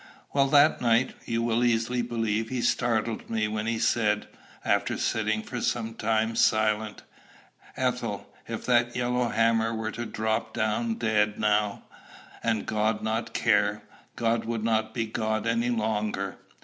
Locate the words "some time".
5.61-6.35